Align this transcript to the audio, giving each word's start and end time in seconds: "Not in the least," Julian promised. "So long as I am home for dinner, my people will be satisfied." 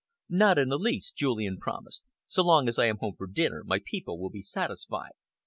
"Not 0.31 0.57
in 0.57 0.69
the 0.69 0.79
least," 0.79 1.15
Julian 1.15 1.59
promised. 1.59 2.01
"So 2.25 2.41
long 2.41 2.67
as 2.67 2.79
I 2.79 2.85
am 2.87 2.97
home 2.97 3.13
for 3.15 3.27
dinner, 3.27 3.63
my 3.63 3.79
people 3.85 4.17
will 4.19 4.31
be 4.31 4.41
satisfied." 4.41 5.11